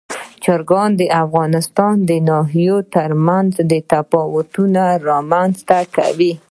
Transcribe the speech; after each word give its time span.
چرګان 0.43 0.89
د 0.99 1.01
افغانستان 1.23 1.95
د 2.09 2.11
ناحیو 2.29 2.77
ترمنځ 2.95 3.49
تفاوتونه 3.91 4.83
رامنځ 5.09 5.53
ته 5.69 5.79
کوي. 5.95 6.33